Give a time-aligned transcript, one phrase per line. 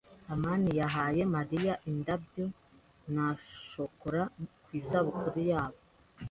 [0.33, 2.45] amani yahaye Mariya indabyo
[3.13, 3.27] na
[3.69, 4.21] shokora
[4.63, 5.79] ku isabukuru yabo.